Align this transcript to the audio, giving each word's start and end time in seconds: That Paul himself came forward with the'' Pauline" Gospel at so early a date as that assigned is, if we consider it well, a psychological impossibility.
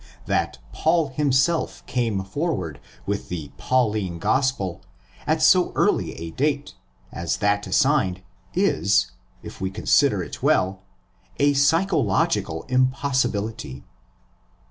That 0.25 0.57
Paul 0.73 1.09
himself 1.09 1.85
came 1.85 2.23
forward 2.23 2.79
with 3.05 3.29
the'' 3.29 3.51
Pauline" 3.59 4.17
Gospel 4.17 4.81
at 5.27 5.43
so 5.43 5.71
early 5.75 6.13
a 6.13 6.31
date 6.31 6.73
as 7.11 7.37
that 7.37 7.67
assigned 7.67 8.23
is, 8.55 9.11
if 9.43 9.61
we 9.61 9.69
consider 9.69 10.23
it 10.23 10.41
well, 10.41 10.81
a 11.39 11.53
psychological 11.53 12.63
impossibility. 12.63 13.83